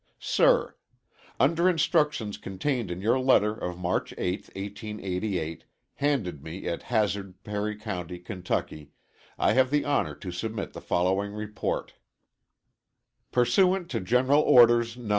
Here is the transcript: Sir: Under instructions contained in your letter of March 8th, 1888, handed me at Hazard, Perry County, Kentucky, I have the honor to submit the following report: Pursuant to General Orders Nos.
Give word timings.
Sir: 0.17 0.75
Under 1.39 1.69
instructions 1.69 2.39
contained 2.39 2.89
in 2.89 3.01
your 3.01 3.19
letter 3.19 3.53
of 3.53 3.77
March 3.77 4.15
8th, 4.17 4.49
1888, 4.55 5.63
handed 5.97 6.43
me 6.43 6.65
at 6.67 6.81
Hazard, 6.81 7.35
Perry 7.43 7.75
County, 7.75 8.17
Kentucky, 8.17 8.93
I 9.37 9.53
have 9.53 9.69
the 9.69 9.85
honor 9.85 10.15
to 10.15 10.31
submit 10.31 10.73
the 10.73 10.81
following 10.81 11.33
report: 11.33 11.93
Pursuant 13.31 13.91
to 13.91 13.99
General 13.99 14.41
Orders 14.41 14.97
Nos. 14.97 15.09